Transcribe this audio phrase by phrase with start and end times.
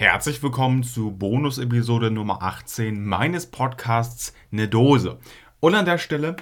[0.00, 5.18] Herzlich willkommen zu Bonus-Episode Nummer 18 meines Podcasts Ne Dose.
[5.60, 6.36] Und an der Stelle,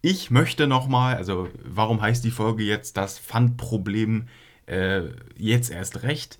[0.00, 4.28] ich möchte nochmal, also warum heißt die Folge jetzt das Pfandproblem
[4.66, 6.38] äh, jetzt erst recht?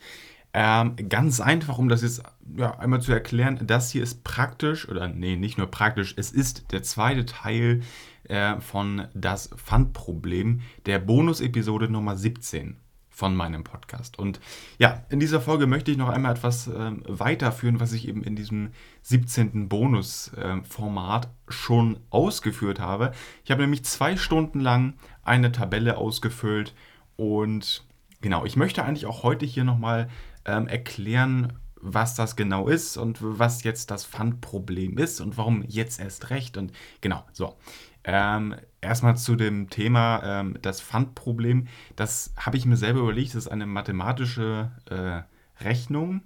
[0.53, 2.23] Ähm, ganz einfach, um das jetzt
[2.57, 6.71] ja, einmal zu erklären, das hier ist praktisch, oder nee, nicht nur praktisch, es ist
[6.71, 7.81] der zweite Teil
[8.29, 12.77] äh, von das Pfandproblem der Bonus-Episode Nummer 17
[13.15, 14.19] von meinem Podcast.
[14.19, 14.41] Und
[14.79, 18.35] ja, in dieser Folge möchte ich noch einmal etwas äh, weiterführen, was ich eben in
[18.35, 18.71] diesem
[19.03, 19.69] 17.
[19.69, 23.13] Bonus-Format äh, schon ausgeführt habe.
[23.45, 26.75] Ich habe nämlich zwei Stunden lang eine Tabelle ausgefüllt
[27.15, 27.87] und
[28.21, 30.09] genau, ich möchte eigentlich auch heute hier nochmal
[30.45, 36.01] ähm, erklären, was das genau ist und was jetzt das Pfandproblem ist und warum jetzt
[36.01, 36.57] erst recht.
[36.57, 37.55] Und genau, so.
[38.03, 41.67] Ähm, erstmal zu dem Thema ähm, das Pfandproblem.
[41.97, 43.31] Das habe ich mir selber überlegt.
[43.31, 45.23] Das ist eine mathematische äh,
[45.65, 46.23] Rechnung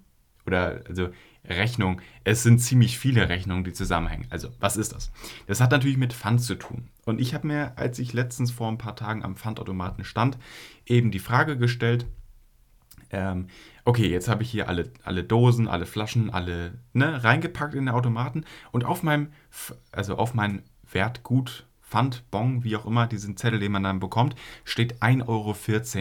[0.46, 1.08] oder also
[1.44, 2.00] Rechnung.
[2.24, 4.26] Es sind ziemlich viele Rechnungen, die zusammenhängen.
[4.30, 5.10] Also, was ist das?
[5.46, 6.88] Das hat natürlich mit Pfand zu tun.
[7.04, 10.38] Und ich habe mir, als ich letztens vor ein paar Tagen am Pfandautomaten stand,
[10.86, 12.06] eben die Frage gestellt,
[13.10, 13.46] ähm,
[13.84, 17.94] okay, jetzt habe ich hier alle, alle Dosen, alle Flaschen, alle ne, reingepackt in den
[17.94, 19.28] Automaten und auf meinem,
[19.92, 24.34] also auf mein Wertgut Pfand, Bon, wie auch immer, diesen Zettel, den man dann bekommt,
[24.64, 25.54] steht 1,14 Euro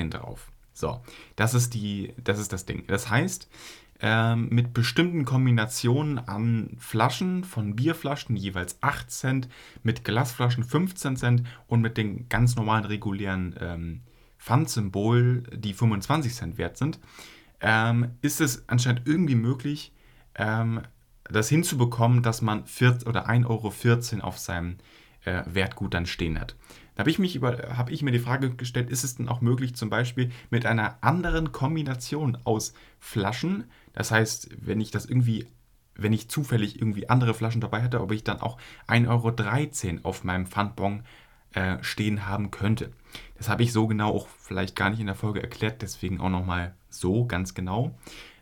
[0.10, 0.52] drauf.
[0.74, 1.02] So,
[1.36, 2.86] das ist, die, das ist das Ding.
[2.88, 3.50] Das heißt,
[4.00, 9.50] ähm, mit bestimmten Kombinationen an Flaschen, von Bierflaschen jeweils 8 Cent,
[9.82, 14.02] mit Glasflaschen 15 Cent und mit den ganz normalen regulären ähm,
[14.38, 17.00] Pfandsymbol, die 25 Cent wert sind,
[17.60, 19.94] ähm, ist es anscheinend irgendwie möglich,
[20.36, 20.82] ähm,
[21.24, 23.48] das hinzubekommen, dass man 4, oder 1,14
[24.18, 24.78] Euro auf seinem
[25.28, 26.56] äh, Wertgut dann stehen hat.
[26.96, 29.90] Da habe ich, hab ich mir die Frage gestellt, ist es denn auch möglich, zum
[29.90, 35.46] Beispiel mit einer anderen Kombination aus Flaschen, das heißt, wenn ich das irgendwie,
[35.96, 39.08] wenn ich zufällig irgendwie andere Flaschen dabei hätte, ob ich dann auch 1,13
[39.98, 41.04] Euro auf meinem Pfandbon
[41.54, 42.92] äh, stehen haben könnte.
[43.38, 46.30] Das habe ich so genau auch vielleicht gar nicht in der Folge erklärt, deswegen auch
[46.30, 47.98] nochmal so ganz genau.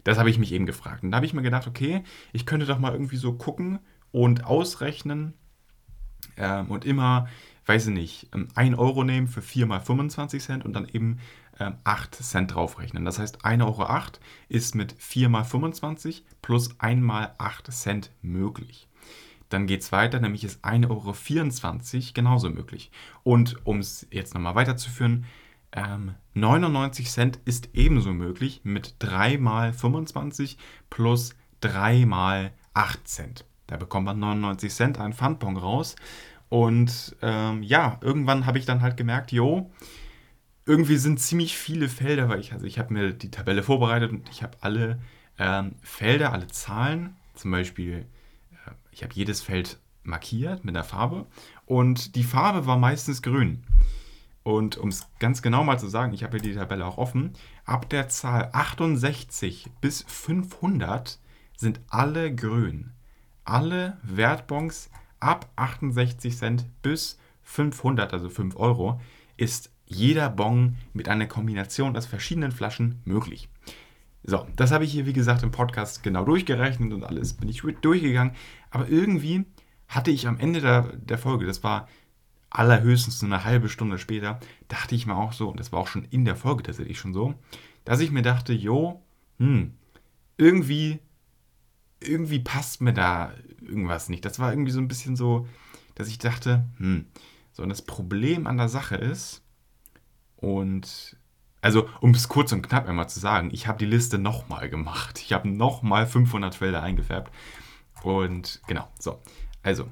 [0.05, 1.03] Das habe ich mich eben gefragt.
[1.03, 3.79] Und da habe ich mir gedacht, okay, ich könnte doch mal irgendwie so gucken
[4.11, 5.33] und ausrechnen,
[6.37, 7.27] ähm, und immer,
[7.65, 11.19] weiß ich nicht, 1 ähm, Euro nehmen für 4 mal 25 Cent und dann eben
[11.59, 13.05] ähm, 8 Cent draufrechnen.
[13.05, 13.87] Das heißt, 1,08 Euro
[14.49, 18.87] ist mit 4 mal 25 plus 1 mal 8 Cent möglich.
[19.49, 22.91] Dann geht es weiter, nämlich ist 1,24 Euro genauso möglich.
[23.23, 25.25] Und um es jetzt nochmal weiterzuführen,
[25.71, 30.57] ähm, 99 Cent ist ebenso möglich mit 3 mal 25
[30.89, 33.45] plus 3 mal 8 Cent.
[33.67, 35.95] Da bekommt man 99 Cent einen Pfandbon raus.
[36.49, 39.71] Und ähm, ja, irgendwann habe ich dann halt gemerkt, jo,
[40.65, 44.29] irgendwie sind ziemlich viele Felder, weil ich, also ich habe mir die Tabelle vorbereitet und
[44.29, 44.99] ich habe alle
[45.37, 48.05] ähm, Felder, alle Zahlen, zum Beispiel,
[48.51, 51.25] äh, ich habe jedes Feld markiert mit der Farbe
[51.65, 53.63] und die Farbe war meistens grün.
[54.43, 57.33] Und um es ganz genau mal zu sagen, ich habe hier die Tabelle auch offen,
[57.65, 61.19] ab der Zahl 68 bis 500
[61.57, 62.94] sind alle grün
[63.45, 64.89] alle Wertbons
[65.19, 68.99] ab 68 Cent bis 500, also 5 Euro,
[69.37, 73.49] ist jeder Bon mit einer Kombination aus verschiedenen Flaschen möglich.
[74.23, 77.61] So, das habe ich hier, wie gesagt, im Podcast genau durchgerechnet und alles bin ich
[77.81, 78.33] durchgegangen.
[78.71, 79.45] Aber irgendwie
[79.87, 81.87] hatte ich am Ende der, der Folge, das war
[82.49, 86.05] allerhöchstens eine halbe Stunde später, dachte ich mir auch so, und das war auch schon
[86.05, 87.35] in der Folge tatsächlich schon so,
[87.83, 89.03] dass ich mir dachte, jo,
[89.37, 89.73] hm,
[90.37, 90.99] irgendwie
[91.99, 94.25] irgendwie passt mir da irgendwas nicht.
[94.25, 95.47] Das war irgendwie so ein bisschen so,
[95.95, 97.05] dass ich dachte, hm,
[97.53, 99.41] so, und das Problem an der Sache ist,
[100.37, 101.17] und
[101.61, 105.19] also, um es kurz und knapp einmal zu sagen, ich habe die Liste nochmal gemacht.
[105.19, 107.31] Ich habe nochmal 500 Felder eingefärbt.
[108.03, 109.23] Und genau, so.
[109.63, 109.89] Also,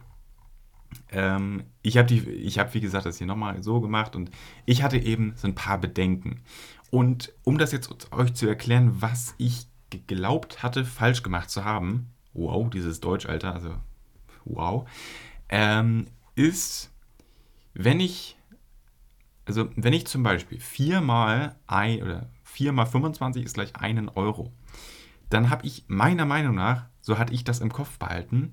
[1.11, 4.29] ähm, ich habe, hab, wie gesagt, das hier nochmal so gemacht und
[4.67, 6.43] ich hatte eben so ein paar Bedenken.
[6.91, 12.11] Und um das jetzt euch zu erklären, was ich geglaubt hatte, falsch gemacht zu haben,
[12.33, 13.75] wow, dieses Deutsch, Alter, also
[14.45, 14.89] wow,
[15.49, 16.91] ähm, ist,
[17.73, 18.37] wenn ich,
[19.45, 24.09] also wenn ich zum Beispiel 4 mal ein oder 4 mal 25 ist gleich einen
[24.09, 24.51] Euro,
[25.29, 28.51] dann habe ich meiner Meinung nach, so hatte ich das im Kopf behalten,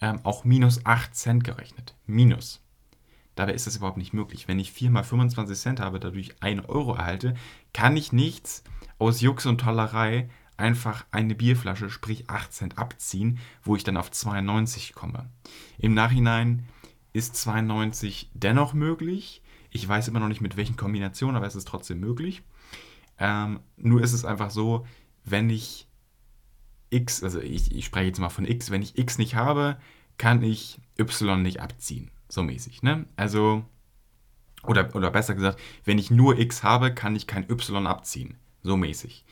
[0.00, 1.94] ähm, auch minus 8 Cent gerechnet.
[2.06, 2.62] Minus.
[3.34, 4.48] Dabei ist das überhaupt nicht möglich.
[4.48, 7.34] Wenn ich 4 mal 25 Cent habe, dadurch 1 Euro erhalte,
[7.74, 8.64] kann ich nichts
[8.98, 14.10] aus Jux und Tollerei einfach eine Bierflasche, sprich 8 Cent abziehen, wo ich dann auf
[14.10, 15.28] 92 komme.
[15.78, 16.66] Im Nachhinein
[17.12, 19.42] ist 92 dennoch möglich.
[19.70, 22.42] Ich weiß immer noch nicht mit welchen Kombinationen, aber es ist trotzdem möglich.
[23.18, 24.86] Ähm, nur ist es einfach so,
[25.24, 25.86] wenn ich
[26.90, 29.78] X, also ich, ich spreche jetzt mal von X, wenn ich X nicht habe,
[30.18, 32.10] kann ich Y nicht abziehen.
[32.28, 33.06] So mäßig, ne?
[33.16, 33.64] Also,
[34.62, 38.36] oder, oder besser gesagt, wenn ich nur X habe, kann ich kein Y abziehen.
[38.62, 39.24] So mäßig.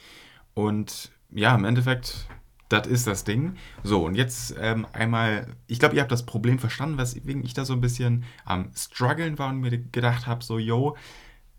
[0.55, 2.29] Und ja, im Endeffekt,
[2.69, 3.57] das ist das Ding.
[3.83, 7.65] So, und jetzt ähm, einmal, ich glaube, ihr habt das Problem verstanden, weswegen ich da
[7.65, 10.97] so ein bisschen am struggeln war und mir gedacht habe, so, yo,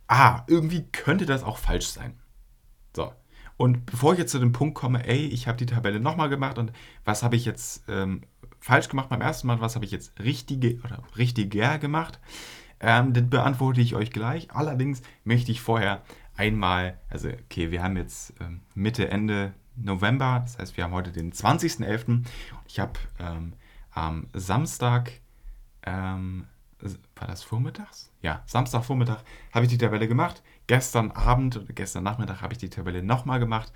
[0.07, 2.19] ah, irgendwie könnte das auch falsch sein.
[2.95, 3.12] So.
[3.57, 6.57] Und bevor ich jetzt zu dem Punkt komme, ey, ich habe die Tabelle nochmal gemacht
[6.57, 6.72] und
[7.04, 8.22] was habe ich jetzt ähm,
[8.60, 12.19] falsch gemacht beim ersten Mal, was habe ich jetzt richtige oder richtiger gemacht,
[12.80, 14.51] ähm, das beantworte ich euch gleich.
[14.51, 16.01] Allerdings möchte ich vorher
[16.36, 21.12] einmal, also okay, wir haben jetzt ähm, Mitte, Ende November, das heißt, wir haben heute
[21.12, 22.24] den 20.11.
[22.68, 23.54] Ich habe ähm,
[23.92, 25.12] am Samstag
[25.83, 26.48] ähm,
[27.16, 28.12] war das vormittags?
[28.22, 29.24] Ja, Samstagvormittag
[29.54, 30.44] habe ich die Tabelle gemacht.
[30.68, 33.72] Gestern Abend oder gestern Nachmittag habe ich die Tabelle nochmal gemacht.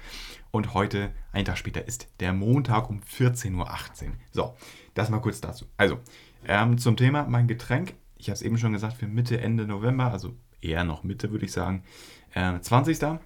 [0.52, 4.14] Und heute, einen Tag später, ist der Montag um 14.18 Uhr.
[4.32, 4.56] So,
[4.94, 5.66] das mal kurz dazu.
[5.78, 6.00] Also,
[6.46, 7.94] ähm, zum Thema mein Getränk.
[8.18, 11.46] Ich habe es eben schon gesagt, für Mitte, Ende November, also eher noch Mitte, würde
[11.46, 11.84] ich sagen,
[12.34, 13.20] äh, 20.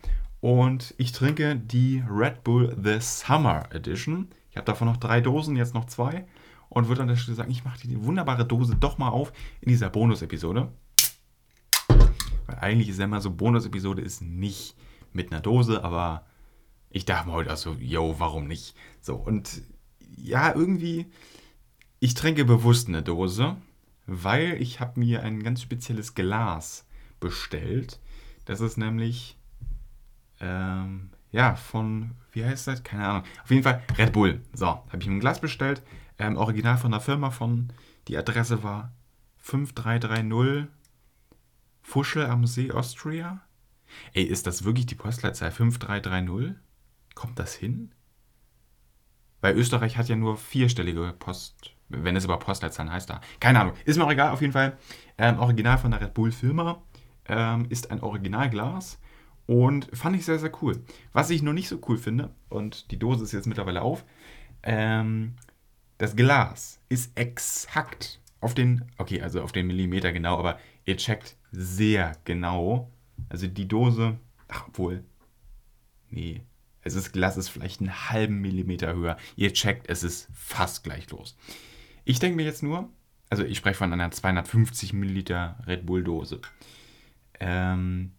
[0.44, 4.28] Und ich trinke die Red Bull The Summer Edition.
[4.51, 6.28] Ich habe davon noch drei Dosen, jetzt noch zwei
[6.68, 9.31] und würde an der Stelle sagen, ich mache die wunderbare Dose doch mal auf
[9.62, 10.69] in dieser Bonus-Episode.
[11.88, 14.75] Weil eigentlich ist ja immer so, Bonus-Episode ist nicht
[15.13, 16.25] mit einer Dose, aber
[16.89, 18.75] ich dachte mir heute auch so, yo, warum nicht?
[19.00, 19.62] So, und
[20.01, 21.06] ja, irgendwie,
[22.01, 23.56] ich trinke bewusst eine Dose,
[24.07, 26.86] weil ich habe mir ein ganz spezielles Glas
[27.22, 28.01] bestellt.
[28.44, 29.38] Das ist nämlich,
[30.44, 32.84] ähm, ja, von, wie heißt das?
[32.84, 33.24] Keine Ahnung.
[33.44, 34.42] Auf jeden Fall Red Bull.
[34.54, 35.81] So, habe ich mir ein Glas bestellt
[36.19, 37.72] ähm, original von der Firma von,
[38.07, 38.94] die Adresse war
[39.40, 40.69] 5330
[41.81, 43.42] Fuschel am See, Austria.
[44.13, 46.56] Ey, ist das wirklich die Postleitzahl 5330?
[47.13, 47.94] Kommt das hin?
[49.42, 53.19] Weil Österreich hat ja nur vierstellige Post, wenn es über Postleitzahlen heißt da.
[53.39, 54.78] Keine Ahnung, ist mir auch egal, auf jeden Fall.
[55.18, 56.81] Ähm, Original von der Red Bull Firma.
[57.25, 59.00] Ähm, ist ein Originalglas
[59.45, 60.84] und fand ich sehr, sehr cool.
[61.12, 64.06] Was ich noch nicht so cool finde, und die Dose ist jetzt mittlerweile auf,
[64.63, 65.36] ähm,
[65.98, 71.38] das Glas ist exakt auf den, okay, also auf den Millimeter genau, aber ihr checkt
[71.51, 72.92] sehr genau.
[73.30, 74.18] Also die Dose,
[74.48, 75.04] ach, obwohl,
[76.10, 76.42] nee,
[76.84, 79.18] also das Glas ist vielleicht einen halben Millimeter höher.
[79.36, 81.38] Ihr checkt, es ist fast gleich los.
[82.04, 82.89] Ich denke mir jetzt nur,
[83.30, 86.42] also ich spreche von einer 250 Milliliter Red Bull Dose.
[87.39, 88.12] Ähm,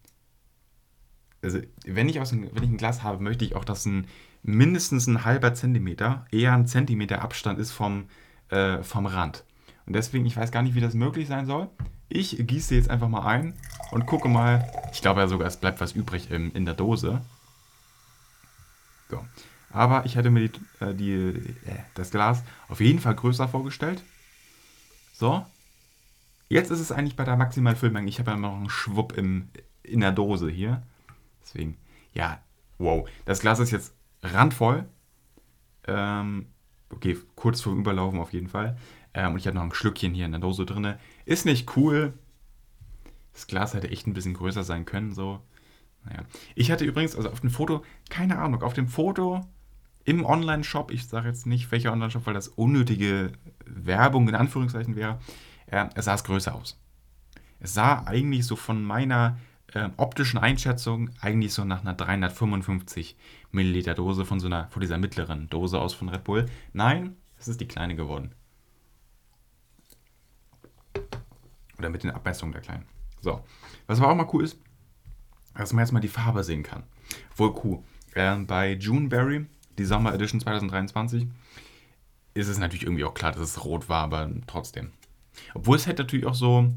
[1.45, 4.07] also wenn ich, aus wenn ich ein Glas habe, möchte ich auch, dass ein
[4.43, 8.05] mindestens ein halber Zentimeter, eher ein Zentimeter Abstand ist vom,
[8.49, 9.43] äh, vom Rand.
[9.85, 11.69] Und deswegen, ich weiß gar nicht, wie das möglich sein soll.
[12.09, 13.53] Ich gieße jetzt einfach mal ein
[13.91, 14.69] und gucke mal.
[14.91, 17.21] Ich glaube ja sogar, es bleibt was übrig in, in der Dose.
[19.09, 19.23] So.
[19.71, 24.03] Aber ich hätte mir die, äh, die, äh, das Glas auf jeden Fall größer vorgestellt.
[25.13, 25.45] So.
[26.49, 28.07] Jetzt ist es eigentlich bei der maximalen Füllmenge.
[28.07, 29.49] Ich habe ja noch einen Schwupp im,
[29.83, 30.83] in der Dose hier.
[31.45, 31.77] Deswegen,
[32.13, 32.41] ja,
[32.77, 33.07] wow.
[33.25, 34.85] Das Glas ist jetzt randvoll.
[35.87, 36.47] Ähm,
[36.89, 38.77] okay, kurz vorm Überlaufen auf jeden Fall.
[39.13, 40.95] Ähm, und ich habe noch ein Schlückchen hier in der Dose drin.
[41.25, 42.13] Ist nicht cool.
[43.33, 45.13] Das Glas hätte echt ein bisschen größer sein können.
[45.13, 45.41] So.
[46.03, 46.23] Naja.
[46.55, 49.45] Ich hatte übrigens, also auf dem Foto, keine Ahnung, auf dem Foto
[50.05, 53.31] im Online-Shop, ich sage jetzt nicht welcher Online-Shop, weil das unnötige
[53.65, 55.19] Werbung in Anführungszeichen wäre,
[55.65, 56.79] äh, es sah es größer aus.
[57.59, 59.37] Es sah eigentlich so von meiner
[59.75, 63.17] äh, optischen Einschätzung eigentlich so nach einer 355
[63.51, 66.45] Milliliter Dose von so einer, von dieser mittleren Dose aus von Red Bull.
[66.73, 68.33] Nein, es ist die kleine geworden.
[71.77, 72.85] Oder mit den Abmessungen der kleinen.
[73.19, 73.43] So.
[73.85, 74.57] Was aber auch mal cool ist,
[75.55, 76.83] dass man jetzt mal die Farbe sehen kann.
[77.35, 77.83] Wohl cool.
[78.13, 79.45] Äh, bei Juneberry,
[79.77, 81.27] die Summer Edition 2023,
[82.33, 84.91] ist es natürlich irgendwie auch klar, dass es rot war, aber trotzdem.
[85.53, 86.71] Obwohl es hätte natürlich auch so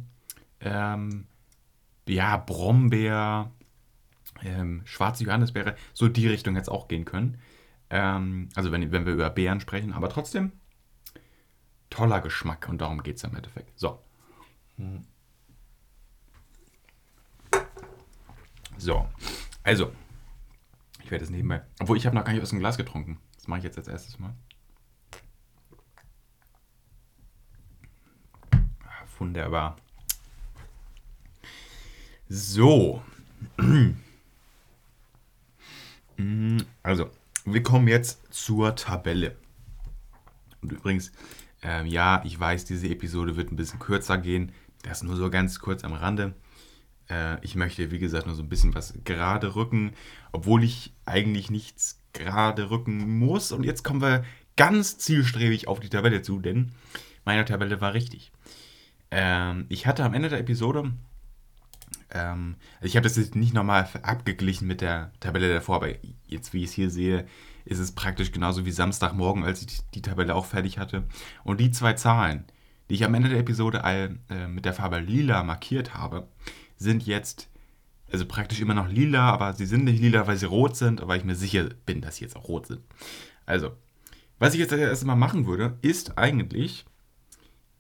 [0.61, 1.28] ähm,
[2.09, 3.51] ja, Brombeer,
[4.43, 7.39] ähm, schwarze Johannisbeere, so die Richtung jetzt auch gehen können.
[7.91, 10.53] Ähm, also wenn, wenn wir über Beeren sprechen, aber trotzdem
[11.91, 13.79] toller Geschmack und darum geht es im Endeffekt.
[13.79, 14.03] So.
[18.77, 19.09] So,
[19.65, 19.93] also,
[21.03, 21.63] ich werde es nebenbei.
[21.81, 23.19] Obwohl, ich habe noch gar nicht aus dem Glas getrunken.
[23.37, 24.35] Das mache ich jetzt als erstes Mal.
[29.19, 29.77] Wunderbar.
[32.29, 33.03] So.
[36.83, 37.11] Also,
[37.45, 39.37] wir kommen jetzt zur Tabelle.
[40.61, 41.13] Und übrigens,
[41.63, 44.51] ähm, ja, ich weiß, diese Episode wird ein bisschen kürzer gehen.
[44.83, 46.35] Das nur so ganz kurz am Rande.
[47.09, 49.93] Äh, ich möchte, wie gesagt, nur so ein bisschen was gerade rücken,
[50.33, 53.53] obwohl ich eigentlich nichts gerade rücken muss.
[53.53, 54.25] Und jetzt kommen wir
[54.57, 56.73] ganz zielstrebig auf die Tabelle zu, denn
[57.25, 58.33] meine Tabelle war richtig.
[59.13, 60.93] Ähm, ich hatte am Ende der Episode,
[62.11, 65.89] ähm, also ich habe das jetzt nicht nochmal abgeglichen mit der Tabelle davor, aber
[66.27, 67.27] jetzt, wie ich es hier sehe,
[67.65, 71.05] ist es praktisch genauso wie Samstagmorgen, als ich die Tabelle auch fertig hatte.
[71.45, 72.45] Und die zwei Zahlen,
[72.89, 76.29] die ich am Ende der Episode all, äh, mit der Farbe lila markiert habe,
[76.77, 77.49] sind jetzt,
[78.11, 81.17] also praktisch immer noch lila, aber sie sind nicht lila, weil sie rot sind, aber
[81.17, 82.81] ich mir sicher bin, dass sie jetzt auch rot sind.
[83.45, 83.73] Also,
[84.39, 86.87] was ich jetzt erstmal machen würde, ist eigentlich,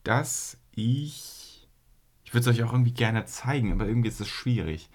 [0.02, 1.38] dass ich,
[2.28, 4.90] ich würde es euch auch irgendwie gerne zeigen, aber irgendwie ist es schwierig.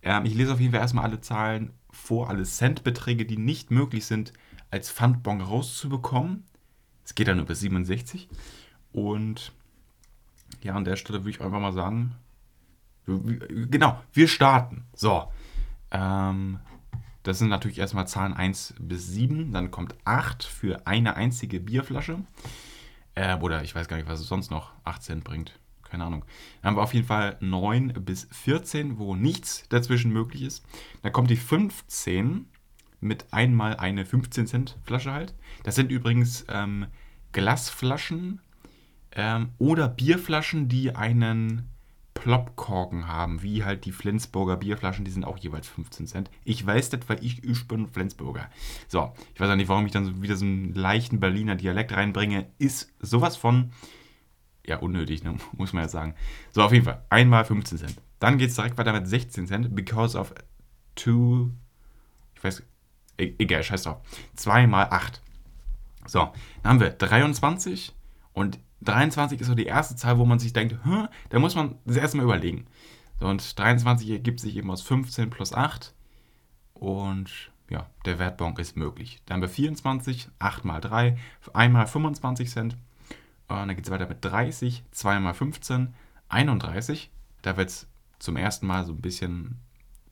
[0.00, 4.06] Ähm, ich lese auf jeden Fall erstmal alle Zahlen vor, alle Centbeträge, die nicht möglich
[4.06, 4.32] sind,
[4.70, 6.44] als Pfandbon rauszubekommen.
[7.04, 8.30] Es geht dann über 67.
[8.90, 9.52] Und
[10.62, 12.14] ja, an der Stelle würde ich einfach mal sagen,
[13.04, 14.86] genau, wir starten.
[14.94, 15.30] So.
[15.90, 16.58] Ähm,
[17.22, 19.52] das sind natürlich erstmal Zahlen 1 bis 7.
[19.52, 22.20] Dann kommt 8 für eine einzige Bierflasche.
[23.14, 25.60] Äh, oder ich weiß gar nicht, was es sonst noch 18 bringt.
[25.90, 26.24] Keine Ahnung.
[26.60, 30.64] Dann haben wir auf jeden Fall 9 bis 14, wo nichts dazwischen möglich ist.
[31.02, 32.46] Dann kommt die 15
[33.00, 35.34] mit einmal eine 15 Cent Flasche halt.
[35.62, 36.86] Das sind übrigens ähm,
[37.32, 38.40] Glasflaschen
[39.12, 41.68] ähm, oder Bierflaschen, die einen
[42.14, 46.30] Plopkorken haben, wie halt die Flensburger Bierflaschen, die sind auch jeweils 15 Cent.
[46.44, 48.50] Ich weiß das, weil ich, ich bin Flensburger.
[48.88, 52.46] So, ich weiß auch nicht, warum ich dann wieder so einen leichten Berliner Dialekt reinbringe.
[52.58, 53.70] Ist sowas von,
[54.68, 55.36] ja, unnötig, ne?
[55.52, 56.14] muss man ja sagen.
[56.52, 58.02] So, auf jeden Fall, einmal 15 Cent.
[58.20, 60.34] Dann geht es direkt weiter mit 16 Cent, because of
[60.94, 61.50] two,
[62.34, 62.62] ich weiß,
[63.18, 64.00] e egal, scheiß drauf.
[64.34, 65.22] 2 mal 8.
[66.06, 66.32] So,
[66.62, 67.94] dann haben wir 23
[68.32, 70.76] und 23 ist so die erste Zahl, wo man sich denkt,
[71.30, 72.66] da muss man das erstmal überlegen.
[73.20, 75.94] So, und 23 ergibt sich eben aus 15 plus 8.
[76.74, 79.20] Und ja, der Wertbon ist möglich.
[79.26, 81.18] Dann haben wir 24, 8 mal 3,
[81.52, 82.76] einmal 25 Cent.
[83.48, 85.94] Und dann geht es weiter mit 30, 2 mal 15,
[86.28, 87.10] 31.
[87.42, 87.88] Da wird es
[88.18, 89.60] zum ersten Mal so ein bisschen,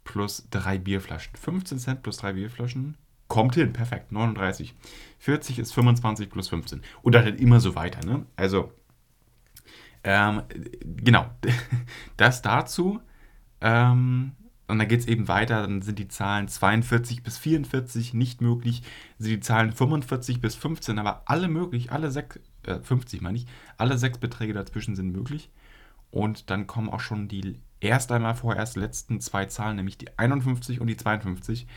[0.06, 1.36] plus 3 Bierflaschen.
[1.36, 2.98] 15 Cent plus 3 Bierflaschen
[3.28, 4.75] Kommt hin, perfekt, 39.
[5.20, 6.82] 40 ist 25 plus 15.
[7.02, 8.06] Und dann halt immer so weiter.
[8.06, 8.25] Ne?
[8.36, 8.72] Also,
[10.04, 10.44] ähm,
[10.84, 11.32] genau,
[12.18, 13.02] das dazu.
[13.62, 14.34] Ähm,
[14.67, 18.81] und dann geht es eben weiter, dann sind die Zahlen 42 bis 44 nicht möglich,
[19.19, 23.45] sind die Zahlen 45 bis 15, aber alle möglich, alle sechs, äh, 50 meine ich,
[23.77, 25.50] alle sechs Beträge dazwischen sind möglich.
[26.10, 30.79] Und dann kommen auch schon die erst einmal vorerst letzten zwei Zahlen, nämlich die 51
[30.81, 31.67] und die 52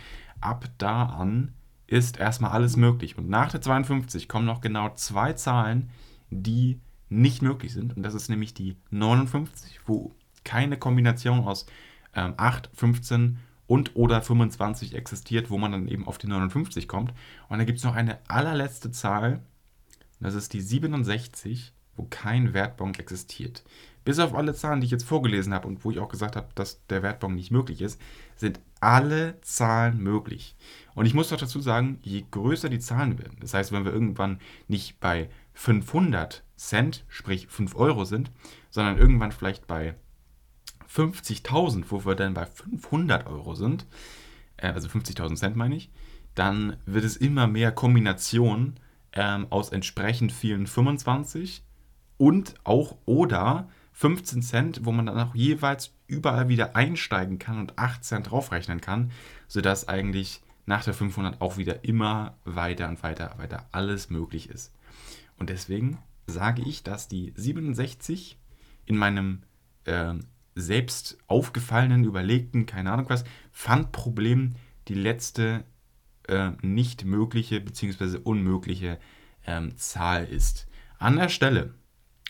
[0.41, 1.55] ab da an
[1.87, 3.19] ist erstmal alles möglich.
[3.19, 5.91] Und nach der 52 kommen noch genau zwei Zahlen,
[6.31, 7.97] die nicht möglich sind.
[7.97, 10.15] Und das ist nämlich die 59, wo
[10.45, 11.67] keine Kombination aus
[12.19, 17.13] ähm, 8, 15 und oder 25 existiert, wo man dann eben auf die 59 kommt.
[17.49, 19.41] Und dann gibt es noch eine allerletzte Zahl,
[20.21, 23.63] das ist die 67, wo kein Wertbon existiert.
[24.05, 26.49] Bis auf alle Zahlen, die ich jetzt vorgelesen habe und wo ich auch gesagt habe,
[26.55, 28.01] dass der Wertbon nicht möglich ist,
[28.37, 30.57] sind alle Zahlen möglich.
[30.95, 33.93] Und ich muss doch dazu sagen, je größer die Zahlen werden, das heißt, wenn wir
[33.93, 38.31] irgendwann nicht bei 500 Cent, sprich 5 Euro sind,
[38.71, 39.95] sondern irgendwann vielleicht bei
[40.93, 43.87] 50.000, wo wir dann bei 500 Euro sind,
[44.57, 45.91] äh, also 50.000 Cent meine ich,
[46.35, 48.79] dann wird es immer mehr Kombinationen
[49.13, 51.63] ähm, aus entsprechend vielen 25
[52.17, 57.79] und auch oder 15 Cent, wo man dann auch jeweils überall wieder einsteigen kann und
[57.79, 59.11] 8 Cent draufrechnen kann,
[59.49, 64.73] sodass eigentlich nach der 500 auch wieder immer weiter und weiter, weiter alles möglich ist.
[65.39, 68.39] Und deswegen sage ich, dass die 67
[68.85, 69.43] in meinem
[69.85, 70.15] äh,
[70.59, 74.55] selbst aufgefallenen, überlegten, keine Ahnung was, Pfandproblem
[74.89, 75.65] die letzte
[76.27, 78.19] äh, nicht mögliche bzw.
[78.19, 78.99] unmögliche
[79.47, 80.67] ähm, Zahl ist.
[80.99, 81.75] An der Stelle,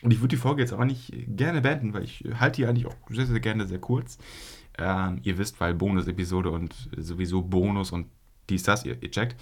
[0.02, 2.86] und ich würde die Folge jetzt aber nicht gerne beenden, weil ich halte die eigentlich
[2.86, 4.18] auch sehr, sehr gerne sehr kurz.
[4.76, 8.06] Ähm, ihr wisst, weil Bonus-Episode und sowieso Bonus und
[8.48, 9.36] dies, das, ihr, ihr checkt.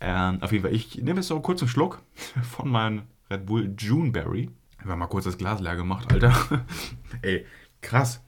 [0.00, 2.02] Ähm, auf jeden Fall, ich nehme jetzt so einen kurzen Schluck
[2.42, 4.50] von meinem Red Bull Juneberry.
[4.78, 6.34] Habe mal kurz das Glas leer gemacht, Alter.
[7.22, 7.46] Ey,
[7.80, 8.22] krass.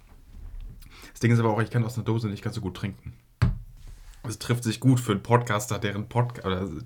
[1.16, 3.14] Das Ding ist aber auch, ich kann aus einer Dose nicht ganz so gut trinken.
[4.24, 6.84] Es trifft sich gut für einen Podcaster, deren Podcast,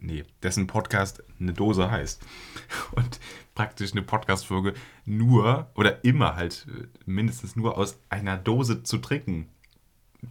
[0.00, 2.20] nee, dessen Podcast eine Dose heißt.
[2.92, 3.18] Und
[3.54, 4.74] praktisch eine Podcast-Folge
[5.06, 6.66] nur oder immer halt
[7.06, 9.48] mindestens nur aus einer Dose zu trinken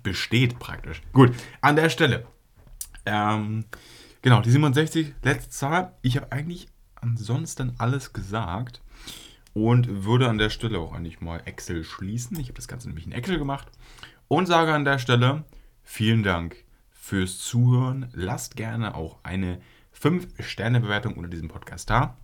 [0.04, 1.02] besteht praktisch.
[1.12, 2.28] Gut, an der Stelle.
[3.08, 3.66] Ähm,
[4.22, 5.96] genau, die 67, letzte Zahl.
[6.04, 8.84] Ich habe eigentlich ansonsten alles gesagt
[9.54, 12.40] und würde an der Stelle auch eigentlich mal Excel schließen.
[12.40, 13.68] Ich habe das Ganze nämlich in Excel gemacht
[14.28, 15.44] und sage an der Stelle
[15.84, 18.10] vielen Dank fürs Zuhören.
[18.14, 19.60] Lasst gerne auch eine
[20.00, 22.18] 5-Sterne-Bewertung unter diesem Podcast da.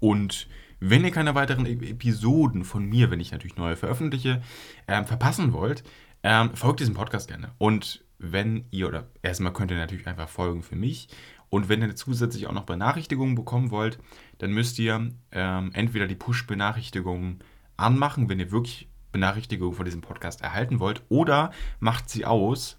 [0.00, 0.48] Und
[0.80, 4.42] wenn ihr keine weiteren Episoden von mir, wenn ich natürlich neue veröffentliche,
[4.86, 5.84] äh, verpassen wollt,
[6.22, 7.52] ähm, folgt diesem Podcast gerne.
[7.58, 11.08] Und wenn ihr, oder erstmal könnt ihr natürlich einfach folgen für mich.
[11.52, 13.98] Und wenn ihr zusätzlich auch noch Benachrichtigungen bekommen wollt,
[14.38, 17.40] dann müsst ihr ähm, entweder die Push-Benachrichtigungen
[17.76, 22.78] anmachen, wenn ihr wirklich Benachrichtigungen von diesem Podcast erhalten wollt, oder macht sie aus,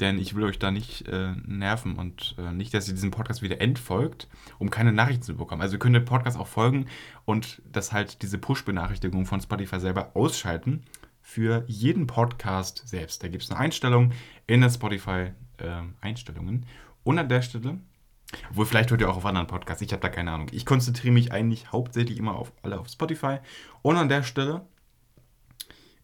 [0.00, 3.42] denn ich will euch da nicht äh, nerven und äh, nicht, dass ihr diesen Podcast
[3.42, 5.60] wieder entfolgt, um keine Nachrichten zu bekommen.
[5.60, 6.86] Also ihr könnt den Podcast auch folgen
[7.26, 10.84] und das halt diese Push-Benachrichtigung von Spotify selber ausschalten
[11.20, 13.22] für jeden Podcast selbst.
[13.22, 14.12] Da gibt es eine Einstellung
[14.46, 16.62] in den Spotify-Einstellungen.
[16.62, 16.66] Äh,
[17.04, 17.78] und an der Stelle,
[18.50, 20.48] obwohl vielleicht hört ihr auch auf anderen Podcasts, ich habe da keine Ahnung.
[20.52, 23.38] Ich konzentriere mich eigentlich hauptsächlich immer auf alle auf Spotify.
[23.82, 24.66] Und an der Stelle,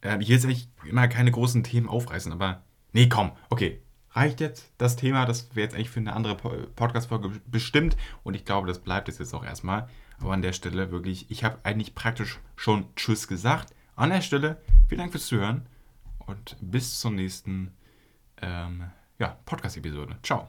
[0.02, 2.62] äh, ich will jetzt eigentlich immer keine großen Themen aufreißen, aber
[2.92, 3.82] nee, komm, okay.
[4.14, 8.44] Reicht jetzt das Thema, das wäre jetzt eigentlich für eine andere Podcast-Folge bestimmt und ich
[8.44, 9.88] glaube, das bleibt es jetzt auch erstmal.
[10.20, 13.74] Aber an der Stelle wirklich, ich habe eigentlich praktisch schon Tschüss gesagt.
[13.96, 15.66] An der Stelle, vielen Dank fürs Zuhören
[16.18, 17.72] und bis zur nächsten
[18.42, 18.84] ähm,
[19.18, 20.16] ja, Podcast-Episode.
[20.22, 20.40] Ciao.